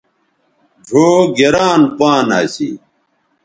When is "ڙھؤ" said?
0.87-1.09